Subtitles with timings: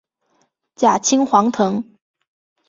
[0.73, 1.95] 假青黄藤